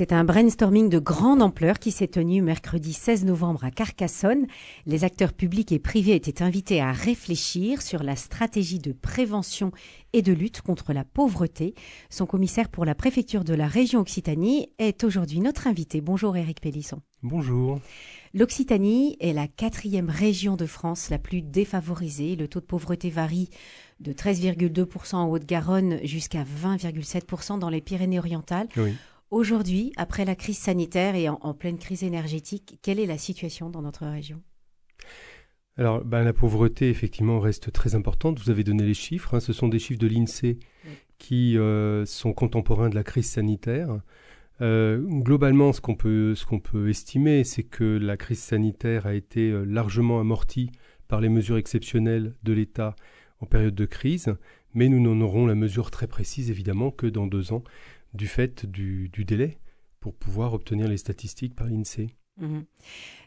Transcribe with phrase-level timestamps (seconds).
[0.00, 4.46] C'est un brainstorming de grande ampleur qui s'est tenu mercredi 16 novembre à Carcassonne.
[4.86, 9.72] Les acteurs publics et privés étaient invités à réfléchir sur la stratégie de prévention
[10.14, 11.74] et de lutte contre la pauvreté.
[12.08, 16.00] Son commissaire pour la préfecture de la région Occitanie est aujourd'hui notre invité.
[16.00, 17.02] Bonjour Éric Pélisson.
[17.22, 17.78] Bonjour.
[18.32, 22.36] L'Occitanie est la quatrième région de France la plus défavorisée.
[22.36, 23.50] Le taux de pauvreté varie
[24.00, 28.68] de 13,2% en Haute-Garonne jusqu'à 20,7% dans les Pyrénées-Orientales.
[28.78, 28.94] Oui.
[29.30, 33.70] Aujourd'hui, après la crise sanitaire et en, en, pleine crise énergétique, quelle est la situation
[33.70, 34.42] dans notre région?
[35.76, 38.40] Alors, ben, la pauvreté, effectivement, reste très importante.
[38.40, 39.34] Vous avez donné les chiffres.
[39.34, 39.40] Hein.
[39.40, 40.90] Ce sont des chiffres de l'INSEE oui.
[41.18, 44.00] qui euh, sont contemporains de la crise sanitaire.
[44.60, 49.14] Euh, globalement, ce qu'on peut, ce qu'on peut estimer, c'est que la crise sanitaire a
[49.14, 50.70] été euh, largement amortie
[51.08, 52.94] par les mesures exceptionnelles de l'État
[53.40, 54.34] en période de crise,
[54.74, 57.64] mais nous n'en aurons la mesure très précise, évidemment, que dans deux ans
[58.14, 59.58] du fait du, du, délai
[60.00, 62.08] pour pouvoir obtenir les statistiques par l'INSEE.
[62.38, 62.60] Mmh.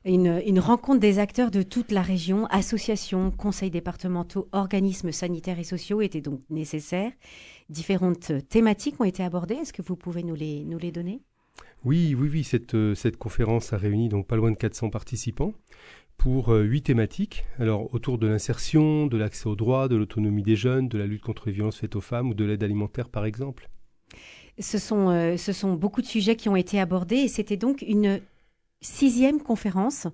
[0.05, 5.63] Une, une, rencontre des acteurs de toute la région, associations, conseils départementaux, organismes sanitaires et
[5.63, 7.11] sociaux était donc nécessaire.
[7.69, 9.55] Différentes thématiques ont été abordées.
[9.55, 11.21] Est-ce que vous pouvez nous les, nous les donner?
[11.83, 12.43] Oui, oui, oui.
[12.43, 15.53] Cette, cette conférence a réuni donc pas loin de 400 participants
[16.17, 17.45] pour huit thématiques.
[17.59, 21.21] Alors autour de l'insertion, de l'accès aux droits, de l'autonomie des jeunes, de la lutte
[21.21, 23.69] contre les violences faites aux femmes ou de l'aide alimentaire par exemple.
[24.59, 27.81] Ce sont, euh, ce sont beaucoup de sujets qui ont été abordés et c'était donc
[27.81, 28.21] une
[28.81, 30.07] sixième conférence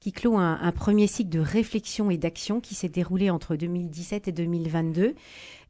[0.00, 4.32] qui clôt un, premier cycle de réflexion et d'action qui s'est déroulé entre 2017 et
[4.32, 5.14] 2022.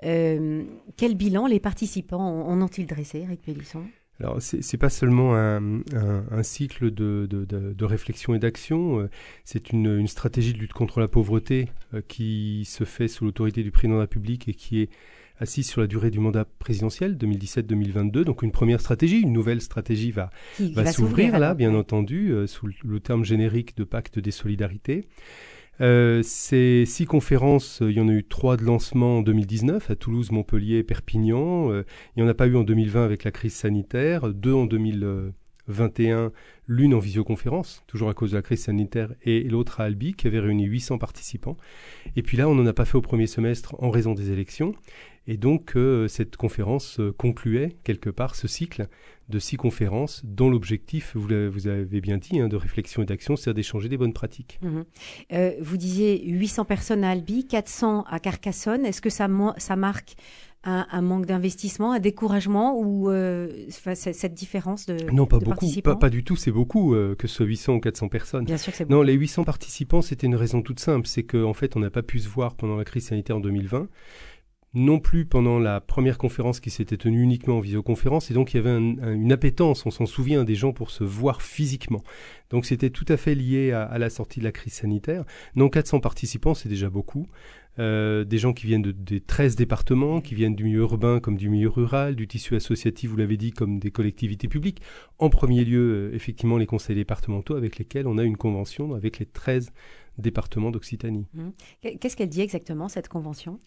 [0.04, 0.64] Euh,
[0.96, 3.82] quel bilan les participants en ont-ils dressé, Eric Pélisson?
[4.18, 9.10] Alors, c'est pas seulement un, cycle de, réflexion et d'action, euh,
[9.44, 11.68] c'est une, stratégie de lutte contre la pauvreté
[12.08, 14.90] qui se fait sous l'autorité du président de la République et qui est
[15.38, 18.24] assise sur la durée du mandat présidentiel 2017-2022.
[18.24, 22.46] Donc une première stratégie, une nouvelle stratégie va, va, va s'ouvrir là, bien entendu, euh,
[22.46, 25.06] sous le terme générique de pacte des solidarités.
[25.80, 29.96] Euh, ces six conférences, il y en a eu trois de lancement en 2019 à
[29.96, 31.70] Toulouse, Montpellier et Perpignan.
[31.70, 31.84] Euh,
[32.16, 34.66] il n'y en a pas eu en 2020 avec la crise sanitaire, deux en
[35.68, 36.32] 2021,
[36.68, 40.26] l'une en visioconférence, toujours à cause de la crise sanitaire, et l'autre à Albi, qui
[40.26, 41.56] avait réuni 800 participants.
[42.16, 44.74] Et puis là, on n'en a pas fait au premier semestre en raison des élections.
[45.28, 48.86] Et donc, euh, cette conférence euh, concluait quelque part ce cycle
[49.28, 53.34] de six conférences dont l'objectif, vous, vous, avez bien dit, hein, de réflexion et d'action,
[53.34, 54.60] c'est d'échanger des bonnes pratiques.
[54.62, 54.82] Mmh.
[55.32, 58.86] Euh, vous disiez 800 personnes à Albi, 400 à Carcassonne.
[58.86, 59.28] Est-ce que ça,
[59.58, 60.14] ça marque
[60.66, 65.66] un, un, manque d'investissement, un découragement ou euh, cette différence de Non, pas de beaucoup,
[65.82, 68.44] pas, pas, du tout, c'est beaucoup euh, que ce soit 800 ou 400 personnes.
[68.44, 68.96] Bien sûr que c'est beaucoup.
[68.96, 71.90] Non, les 800 participants, c'était une raison toute simple, c'est qu'en en fait, on n'a
[71.90, 73.88] pas pu se voir pendant la crise sanitaire en 2020
[74.76, 78.58] non plus pendant la première conférence qui s'était tenue uniquement en visioconférence, et donc il
[78.58, 82.04] y avait un, un, une appétence, on s'en souvient, des gens pour se voir physiquement.
[82.50, 85.24] Donc c'était tout à fait lié à, à, la sortie de la crise sanitaire.
[85.54, 87.26] Non, 400 participants, c'est déjà beaucoup.
[87.78, 91.36] Euh, des gens qui viennent de, des 13 départements, qui viennent du milieu urbain comme
[91.36, 94.80] du milieu rural, du tissu associatif, vous l'avez dit, comme des collectivités publiques.
[95.18, 99.18] En premier lieu, euh, effectivement, les conseils départementaux avec lesquels on a une convention avec
[99.18, 99.72] les 13
[100.18, 101.26] départements d'Occitanie.
[101.34, 101.98] Mmh.
[102.00, 103.58] Qu'est-ce qu'elle dit exactement, cette convention?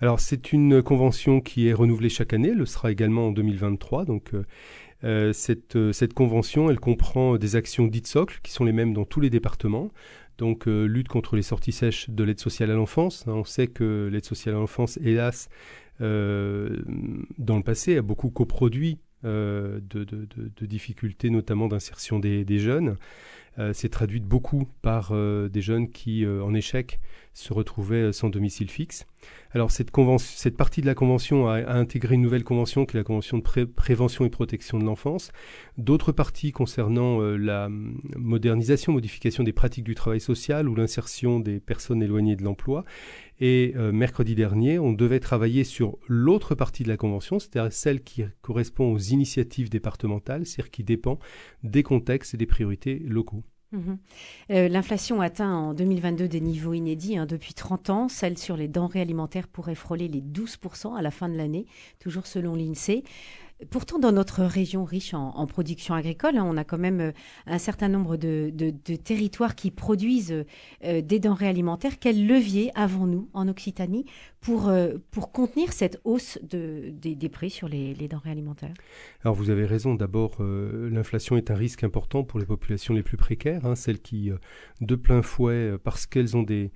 [0.00, 4.04] Alors, c'est une convention qui est renouvelée chaque année, elle le sera également en 2023.
[4.04, 4.44] Donc, euh,
[5.04, 8.92] euh, cette, euh, cette convention, elle comprend des actions dites socles, qui sont les mêmes
[8.92, 9.90] dans tous les départements.
[10.38, 13.24] Donc, euh, lutte contre les sorties sèches de l'aide sociale à l'enfance.
[13.26, 15.48] On sait que l'aide sociale à l'enfance, hélas,
[16.00, 16.06] dans
[17.56, 22.96] le passé, a beaucoup coproduit de, de, de, de, difficultés, notamment d'insertion des, des jeunes
[23.72, 27.00] s'est traduite beaucoup par euh, des jeunes qui, euh, en échec,
[27.32, 29.06] se retrouvaient sans domicile fixe.
[29.52, 29.90] Alors cette,
[30.56, 33.66] partie de la convention a, intégré une nouvelle convention qui est la convention de pré
[33.66, 35.32] prévention et protection de l'enfance.
[35.76, 37.68] D'autres parties concernant euh, la
[38.16, 42.84] modernisation, modification des pratiques du travail social ou l'insertion des personnes éloignées de l'emploi.
[43.40, 48.02] Et euh, mercredi dernier, on devait travailler sur l'autre partie de la convention, c'est-à-dire celle
[48.02, 51.18] qui correspond aux initiatives départementales, c'est-à-dire qui dépend
[51.62, 53.44] des contextes et des priorités locaux.
[53.72, 53.94] Mmh.
[54.50, 58.08] Euh, L'inflation atteint en 2022 des niveaux inédits hein, depuis 30 ans.
[58.08, 61.66] Celle sur les denrées alimentaires pourrait frôler les 12% à la fin de l'année,
[62.00, 63.04] toujours selon l'INSEE.
[63.68, 67.12] Pourtant, dans notre région riche en, production agricole, hein, on a quand même euh,
[67.46, 68.50] un certain nombre de,
[68.96, 70.44] territoires qui produisent
[70.84, 71.98] euh, des denrées alimentaires.
[71.98, 74.06] Quel levier avons-nous en Occitanie
[74.40, 78.72] pour, euh, pour contenir cette hausse de, des, prix sur les, denrées alimentaires?
[79.24, 79.94] Alors, vous avez raison.
[79.94, 84.30] D'abord, l'inflation est un risque important pour les populations les plus précaires, hein, celles qui,
[84.80, 86.70] de plein fouet, parce qu'elles ont des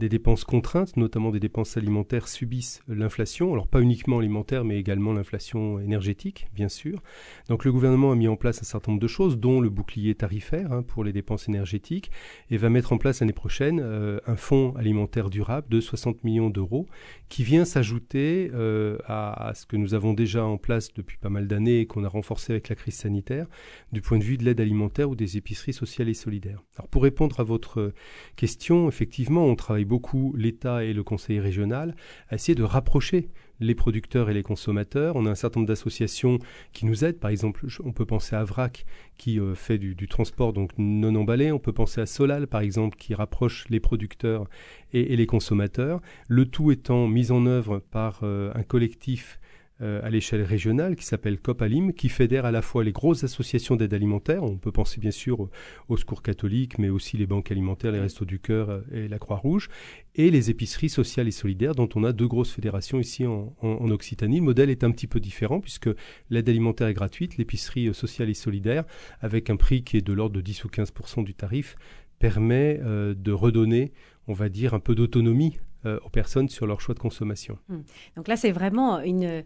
[0.00, 3.52] des dépenses contraintes, notamment des dépenses alimentaires, subissent l'inflation.
[3.52, 7.00] Alors pas uniquement alimentaire, mais également l'inflation énergétique, bien sûr.
[7.48, 10.14] Donc le gouvernement a mis en place un certain nombre de choses, dont le bouclier
[10.14, 12.10] tarifaire hein, pour les dépenses énergétiques,
[12.50, 16.50] et va mettre en place l'année prochaine euh, un fonds alimentaire durable de 60 millions
[16.50, 16.88] d'euros,
[17.28, 21.46] qui vient s'ajouter euh, à, ce que nous avons déjà en place depuis pas mal
[21.46, 23.46] d'années et qu'on a renforcé avec la crise sanitaire,
[23.92, 26.62] du point de vue de l'aide alimentaire ou des épiceries sociales et solidaires.
[26.78, 27.92] Alors pour répondre à votre
[28.36, 31.96] question, effectivement, on travaille beaucoup, l'État et le Conseil régional,
[32.28, 33.28] à essayer de rapprocher
[33.58, 35.16] les producteurs et les consommateurs.
[35.16, 36.38] On a un certain nombre d'associations
[36.72, 37.18] qui nous aident.
[37.18, 38.86] Par exemple, on peut penser à VRAC
[39.18, 41.52] qui euh, fait du, transport non emballé.
[41.52, 44.48] On peut penser à Solal, par exemple, qui rapproche les producteurs
[44.92, 46.00] et, et les consommateurs.
[46.28, 49.40] Le tout étant mis en œuvre par euh, un collectif
[49.82, 53.76] euh, à l'échelle régionale qui s'appelle COPALIM, qui fédère à la fois les grosses associations
[53.76, 55.48] d'aide alimentaire, on peut penser bien sûr
[55.88, 59.18] au, Secours catholique, mais aussi les banques alimentaires, les Restos du Cœur euh, et la
[59.18, 59.70] Croix-Rouge,
[60.14, 63.54] et les épiceries sociales et solidaires, dont on a deux grosses fédérations ici en,
[63.90, 64.38] Occitanie.
[64.38, 65.88] Le modèle est un petit peu différent, puisque
[66.28, 68.84] l'aide alimentaire est gratuite, l'épicerie euh, sociale et solidaire,
[69.20, 71.76] avec un prix qui est de l'ordre de 10 ou 15% du tarif,
[72.18, 73.92] permet de redonner,
[74.28, 77.58] on va dire, un peu d'autonomie aux personnes sur leur choix de consommation.
[77.70, 77.82] Hum.
[78.16, 79.42] Donc là, c'est vraiment une,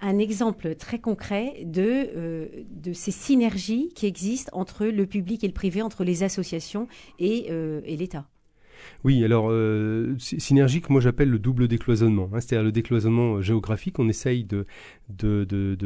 [0.00, 5.46] un exemple très concret de, euh, de ces synergies qui existent entre le public et
[5.46, 6.86] le privé, entre les associations
[7.20, 8.26] euh, et l'État.
[9.04, 12.30] Oui, alors euh, synergique, moi j'appelle le double décloisonnement.
[12.32, 13.98] Hein, C'est-à-dire le décloisonnement euh, géographique.
[13.98, 14.64] On essaye de,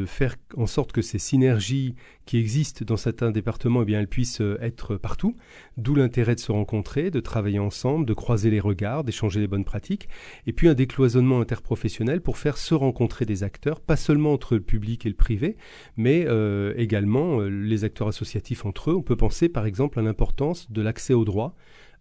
[0.07, 1.95] faire en sorte que ces synergies
[2.27, 5.37] qui existent dans certains départements, eh bien, elles puissent euh, être partout.
[5.79, 9.65] D'où l'intérêt de se rencontrer, de travailler ensemble, de croiser les regards, d'échanger les bonnes
[9.65, 10.09] pratiques.
[10.47, 14.61] Et puis un décloisonnement interprofessionnel pour faire se rencontrer des acteurs, pas seulement entre le
[14.61, 15.57] public et le privé,
[15.97, 18.95] mais euh, également les acteurs associatifs entre eux.
[18.95, 21.55] On peut penser par exemple à l'importance de l'accès aux droits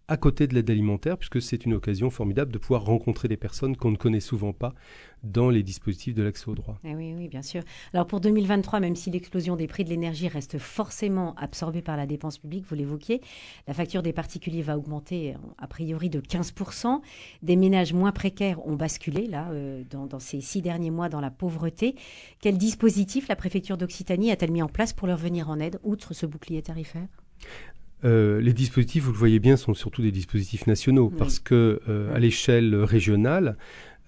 [0.08, 3.76] à côté de l'aide alimentaire, puisque c'est une occasion formidable de pouvoir rencontrer des personnes
[3.76, 4.72] qu'on ne connaît souvent pas
[5.24, 6.78] dans les dispositifs de l'accès au droit.
[6.84, 7.62] Eh oui, oui, bien sûr.
[7.92, 12.06] Alors pour 2023, même si l'explosion des prix de l'énergie reste forcément absorbée par la
[12.06, 13.20] dépense publique, vous l'évoquiez,
[13.66, 17.00] la facture des particuliers va augmenter euh, a priori de 15%.
[17.42, 21.20] Des ménages moins précaires ont basculé, là, euh, dans, dans, ces six derniers mois, dans
[21.20, 21.96] la pauvreté.
[22.40, 26.14] Quel dispositif la préfecture d'Occitanie a-t-elle mis en place pour leur venir en aide, outre
[26.14, 27.08] ce bouclier tarifaire?
[28.04, 31.16] Euh, les dispositifs, vous le voyez bien, sont surtout des dispositifs nationaux oui.
[31.18, 33.56] parce que euh, à l'échelle régionale,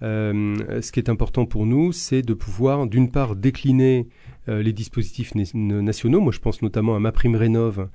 [0.01, 4.07] euh, ce qui est important pour nous, c'est de pouvoir, d'une part, décliner
[4.47, 6.21] euh, les dispositifs nationaux.
[6.21, 7.89] Moi, je pense notamment à ma prime rénov,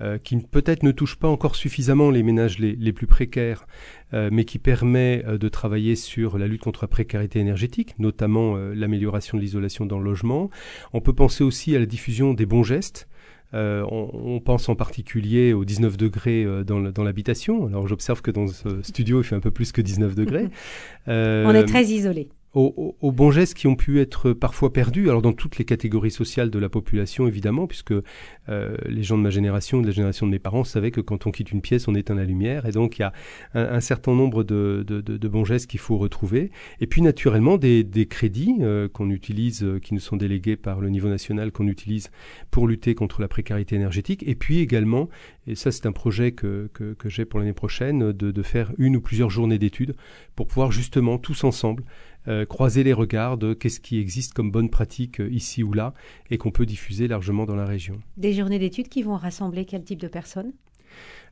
[0.00, 3.66] euh, qui peut-être ne touche pas encore suffisamment les ménages les, les plus précaires,
[4.12, 9.42] mais qui permet de travailler sur la lutte contre la précarité énergétique, notamment l'amélioration de
[9.42, 10.48] l'isolation dans le logement.
[10.94, 13.06] On peut penser aussi à la diffusion des bons gestes.
[13.54, 17.66] Euh, on, on, pense en particulier aux 19 degrés euh, dans l'habitation.
[17.66, 20.48] Alors j'observe que dans ce studio, il fait un peu plus que 19 degrés.
[21.08, 22.28] Euh, on est très isolé
[22.58, 26.50] aux, bons gestes qui ont pu être parfois perdus, alors dans toutes les catégories sociales
[26.50, 30.32] de la population évidemment, puisque euh, les gens de ma génération, de la génération de
[30.32, 32.98] mes parents, savaient que quand on quitte une pièce, on éteint la lumière, et donc
[32.98, 33.12] il y a
[33.54, 36.50] un, certain nombre de, de bons gestes qu'il faut retrouver,
[36.80, 40.80] et puis naturellement des, des crédits euh, qu'on utilise, euh, qui nous sont délégués par
[40.80, 42.10] le niveau national, qu'on utilise
[42.50, 45.08] pour lutter contre la précarité énergétique, et puis également,
[45.46, 48.72] et ça c'est un projet que, que, que j'ai pour l'année prochaine, de, de faire
[48.78, 49.94] une ou plusieurs journées d'études
[50.34, 51.84] pour pouvoir justement tous ensemble
[52.26, 55.94] euh, croiser les regards de qu'est-ce qui existe comme bonne pratique euh, ici ou là
[56.30, 58.00] et qu'on peut diffuser largement dans la région.
[58.16, 60.52] Des journées d'études qui vont rassembler quel type de personnes?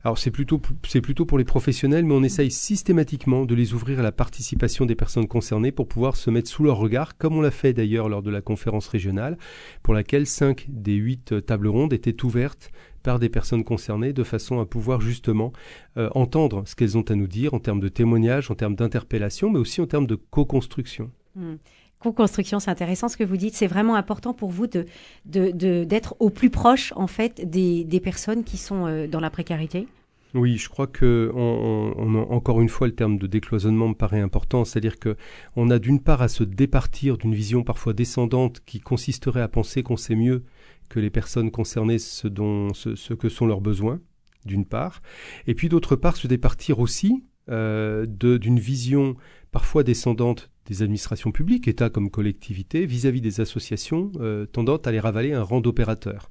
[0.03, 3.99] Alors c'est plutôt c'est plutôt pour les professionnels, mais on essaye systématiquement de les ouvrir
[3.99, 7.41] à la participation des personnes concernées pour pouvoir se mettre sous leur regard, comme on
[7.41, 9.37] l'a fait d'ailleurs lors de la conférence régionale,
[9.83, 12.71] pour laquelle cinq des huit euh, tables rondes étaient ouvertes
[13.07, 15.53] par des personnes concernées de façon à pouvoir justement
[15.95, 19.49] euh, entendre ce qu'elles ont à nous dire en termes de témoignages, en termes d'interpellation,
[19.49, 21.09] mais aussi en termes de co-construction.
[21.37, 21.53] Mmh.
[21.99, 23.55] Co-construction, c'est intéressant ce que vous dites.
[23.55, 24.83] C'est vraiment important pour vous de,
[25.23, 29.21] de, de, d'être au plus proche en fait des, des personnes qui sont euh, dans
[29.21, 29.87] la précarité?
[30.33, 34.19] Oui, je crois que on, on, encore une fois le terme de décloisonnement me paraît
[34.19, 35.15] important, c'est-à-dire que
[35.55, 39.81] on a d'une part à se départir d'une vision parfois descendante qui consisterait à penser
[39.81, 40.43] qu'on sait mieux
[40.89, 43.99] que les personnes concernées ce, que sont leurs besoins,
[44.45, 45.01] d'une part,
[45.45, 49.15] et puis d'autre part se départir aussi euh, d'une vision
[49.51, 54.91] parfois descendante des administrations publiques, État comme collectivité, vis-à-vis -vis des associations euh, tendant à
[54.91, 56.29] les ravaler un rang d'opérateurs.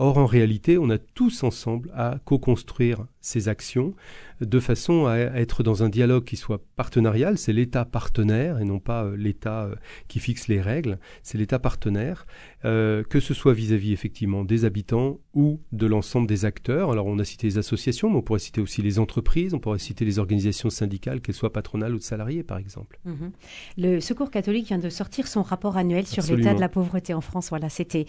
[0.00, 3.94] Or, en réalité, on a tous ensemble à co-construire ces actions
[4.40, 7.36] de façon à être dans un dialogue qui soit partenarial.
[7.36, 9.68] C'est l'État partenaire et non pas euh, l'État
[10.06, 11.00] qui fixe les règles.
[11.24, 12.26] C'est l'État partenaire
[12.64, 16.90] euh, que ce soit vis-à-vis effectivement des habitants ou de l'ensemble des acteurs.
[16.90, 19.78] Alors on a cité les associations, mais on pourrait citer aussi les entreprises, on pourrait
[19.78, 22.98] citer les organisations syndicales, qu'elles soient patronales ou de salariés par exemple.
[23.04, 23.30] Mhm.
[23.76, 27.20] Le Secours catholique vient de sortir son rapport annuel sur l'état de la pauvreté en
[27.20, 27.50] France.
[27.50, 28.06] Voilà, c'était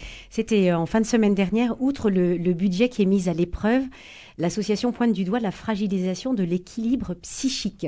[0.51, 1.79] euh, en fin de semaine dernière.
[1.82, 3.84] Outre le, le budget qui est mis à l'épreuve,
[4.39, 7.86] l'association pointe du doigt la fragilisation de l'équilibre psychique.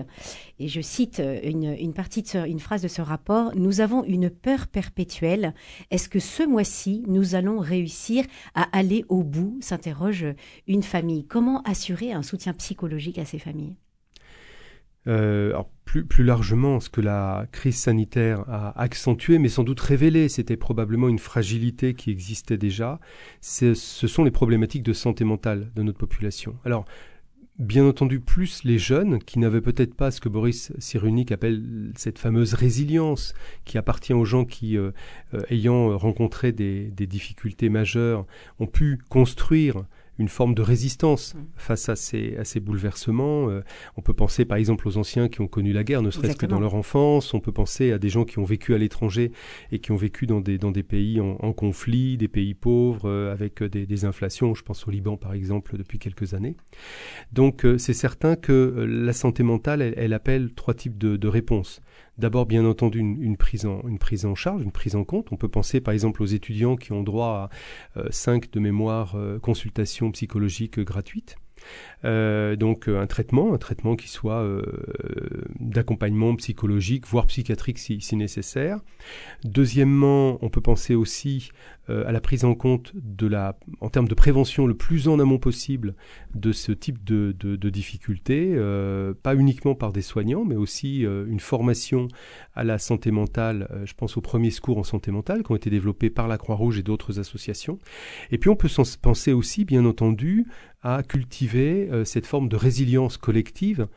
[0.60, 3.56] Et je cite euh, une, phrase de ce rapport.
[3.56, 5.56] Nous avons une peur perpétuelle.
[5.90, 9.58] Est-ce que ce mois-ci, nous allons réussir à aller au bout?
[9.62, 10.26] s'interroge
[10.68, 11.26] une famille.
[11.26, 13.78] Comment assurer un soutien psychologique à ces familles?
[15.08, 20.30] Euh, plus, plus, largement, ce que la crise sanitaire a accentué, mais sans doute révélé,
[20.30, 23.00] c'était probablement une fragilité qui existait déjà.
[23.42, 26.56] Ce sont les problématiques de santé mentale de notre population.
[26.66, 26.86] Alors,
[27.62, 32.18] bien entendu plus les jeunes qui n'avaient peut-être pas ce que Boris Cyrulnik appelle cette
[32.18, 33.34] fameuse résilience
[33.66, 34.92] qui appartient aux gens qui, euh,
[35.34, 38.26] euh, ayant rencontré des, difficultés majeures,
[38.60, 39.84] ont pu construire
[40.22, 41.40] une forme de résistance mm.
[41.56, 43.50] face à ces, à ces bouleversements.
[43.50, 43.62] Euh,
[43.98, 46.46] on peut penser par exemple aux anciens qui ont connu la guerre, ne serait-ce que
[46.46, 47.34] dans leur enfance.
[47.34, 49.32] On peut penser à des gens qui ont vécu à l'étranger
[49.72, 53.32] et qui ont vécu dans des, dans des pays en, conflit, des pays pauvres, euh,
[53.34, 54.54] avec des, des, inflations.
[54.56, 56.56] Je pense au Liban par exemple depuis quelques années.
[57.34, 61.28] Donc euh, c'est certain que la santé mentale, elle, elle appelle trois types de, de
[61.28, 61.82] réponses.
[62.18, 65.32] D'abord, bien entendu, une, prise en, charge, une prise en compte.
[65.32, 67.50] On peut penser par exemple aux étudiants qui ont droit
[67.96, 71.38] à euh, cinq de mémoire euh, consultations psychologiques gratuites.
[72.06, 74.44] Euh, donc un traitement, un traitement qui soit
[75.60, 78.80] d'accompagnement psychologique, voire psychiatrique si, nécessaire.
[79.44, 84.08] Deuxièmement, on peut penser aussi euh, à la prise en compte de la, en termes
[84.08, 85.96] de prévention le plus en amont possible
[86.36, 91.40] de ce type de difficultés, euh, pas uniquement par des soignants, mais aussi euh, une
[91.40, 92.08] formation
[92.56, 95.70] à la santé mentale, je pense aux premiers secours en santé mentale qui ont été
[95.70, 97.80] développés par la Croix-Rouge et d'autres associations.
[98.32, 98.70] Et puis on peut
[99.02, 100.46] penser aussi, bien entendu,
[100.84, 103.88] à cultiver cette forme de résilience collective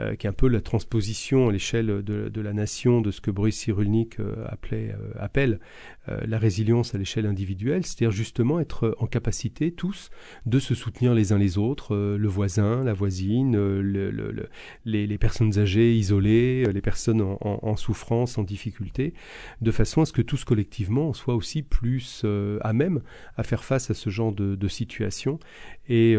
[0.00, 3.20] euh, qui est un peu la transposition à l'échelle de, de, la nation de ce
[3.20, 5.60] que Boris Cyrulnik euh, appelait, euh, appelle
[6.26, 10.10] la résilience à l'échelle individuelle, c'est-à-dire justement être en capacité tous
[10.44, 14.50] de se soutenir les uns les autres, le voisin, la voisine, le, le,
[14.84, 19.14] les, personnes âgées, isolées, les personnes en, souffrance, en difficulté,
[19.62, 22.26] de façon à ce que tous collectivement on soit aussi plus
[22.60, 23.00] à même
[23.38, 25.40] à faire face à ce genre de, situation
[25.88, 26.18] et,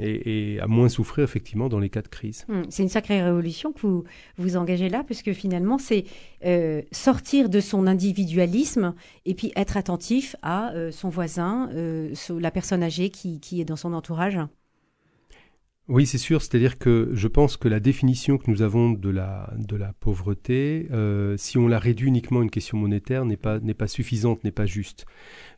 [0.00, 2.46] et, et, à moins souffrir effectivement dans les cas de crise.
[2.48, 4.04] Mmh, c'est une sacrée révolution que vous
[4.38, 6.04] vous engagez là, puisque finalement, c'est
[6.44, 8.94] euh, sortir de son individualisme
[9.24, 13.64] et puis être attentif à euh, son voisin, euh, la personne âgée qui, qui est
[13.64, 14.38] dans son entourage.
[15.88, 16.42] Oui, c'est sûr.
[16.42, 20.88] C'est-à-dire que je pense que la définition que nous avons de la, de la pauvreté,
[21.36, 24.50] si on la réduit uniquement à une question monétaire, n'est pas, n'est pas suffisante, n'est
[24.50, 25.06] pas juste.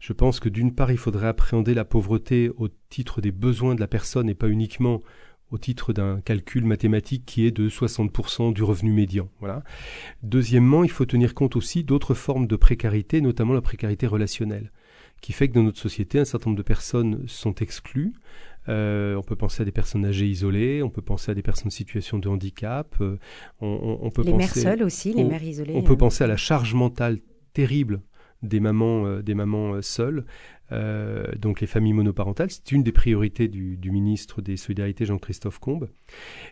[0.01, 3.81] Je pense que d'une part, il faudrait appréhender la pauvreté au titre des besoins de
[3.81, 5.01] la personne et pas uniquement
[5.51, 9.29] au titre d'un calcul mathématique qui est de 60% du revenu médian.
[9.41, 9.63] Voilà.
[10.23, 14.73] Deuxièmement, il faut tenir compte aussi d'autres formes de précarité, notamment la précarité relationnelle,
[15.21, 18.13] qui fait que dans notre société, un certain nombre de personnes sont exclues.
[18.69, 21.69] Euh, on peut penser à des personnes âgées isolées, on peut penser à des personnes
[21.69, 22.95] en situation de handicap.
[23.01, 23.17] Euh,
[23.63, 25.73] on, on, peut les penser, mères seules aussi, les mères isolées.
[25.75, 25.97] On peut euh.
[25.97, 27.19] penser à la charge mentale
[27.55, 28.03] terrible
[28.43, 30.25] des mamans, euh, des mamans euh, seules,
[30.73, 32.51] euh, donc les familles monoparentales.
[32.51, 35.89] C'est une des priorités du, du ministre des Solidarités, Jean-Christophe Combe.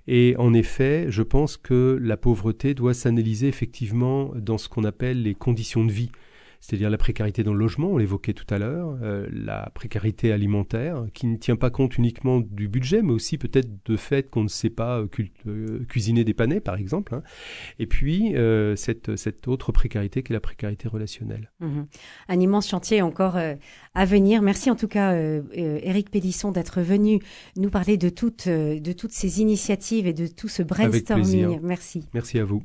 [0.07, 5.23] Et en effet, je pense que la pauvreté doit s'analyser effectivement dans ce qu'on appelle
[5.23, 6.11] les conditions de vie
[6.61, 11.05] c'est-à-dire la précarité dans le logement, on l'évoquait tout à l'heure, euh, la précarité alimentaire,
[11.15, 14.49] qui ne tient pas compte uniquement du budget, mais aussi peut-être de fait qu'on ne
[14.49, 15.09] sait pas euh,
[15.47, 17.15] euh, cuisiner des panais, par exemple.
[17.15, 17.23] Hein.
[17.79, 18.35] Et puis,
[18.77, 21.51] cette, cette autre précarité qui est la précarité relationnelle.
[21.61, 21.83] Mmh
[22.29, 24.43] Un immense chantier encore à venir.
[24.43, 25.17] Merci en tout cas,
[25.53, 27.21] Éric Pélisson, d'être venu
[27.57, 31.61] nous parler de toutes, de toutes ces initiatives et de tout ce brainstorming.
[31.63, 32.09] Merci.
[32.15, 32.63] Merci à vous.